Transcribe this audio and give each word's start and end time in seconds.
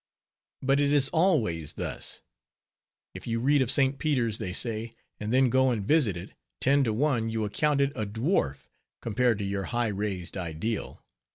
But 0.63 0.79
it 0.79 0.91
is 0.91 1.09
always 1.09 1.73
thus. 1.73 2.23
If 3.13 3.27
you 3.27 3.39
read 3.39 3.61
of 3.61 3.69
St. 3.69 3.99
Peter's, 3.99 4.39
they 4.39 4.51
say, 4.51 4.93
and 5.19 5.31
then 5.31 5.51
go 5.51 5.69
and 5.69 5.87
visit 5.87 6.17
it, 6.17 6.33
ten 6.59 6.83
to 6.85 6.91
one, 6.91 7.29
you 7.29 7.45
account 7.45 7.81
it 7.81 7.91
a 7.95 8.07
dwarf 8.07 8.67
compared 9.03 9.37
to 9.37 9.45
your 9.45 9.65
high 9.65 9.89
raised 9.89 10.37
ideal. 10.37 11.03